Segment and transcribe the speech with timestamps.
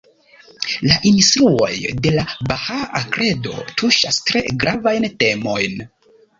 [0.91, 1.69] La instruoj
[2.07, 5.83] de la Bahaa Kredo tuŝas tre gravajn temojn.